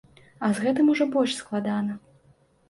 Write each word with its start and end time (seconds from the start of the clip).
А 0.45 0.47
з 0.59 0.63
гэтым 0.63 0.89
ужо 0.93 1.07
больш 1.17 1.35
складана. 1.43 1.99